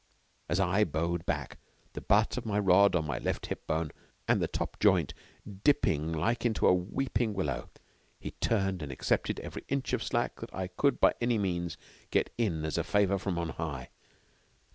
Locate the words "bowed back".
0.83-1.59